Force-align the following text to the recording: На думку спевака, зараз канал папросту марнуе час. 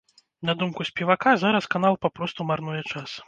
На 0.49 0.55
думку 0.61 0.83
спевака, 0.89 1.35
зараз 1.45 1.69
канал 1.75 1.99
папросту 2.05 2.49
марнуе 2.53 2.81
час. 2.95 3.19